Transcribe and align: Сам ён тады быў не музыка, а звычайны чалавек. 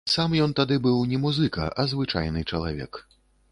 Сам 0.11 0.31
ён 0.45 0.55
тады 0.59 0.77
быў 0.85 0.97
не 1.11 1.19
музыка, 1.27 1.69
а 1.83 1.87
звычайны 1.93 2.45
чалавек. 2.51 3.01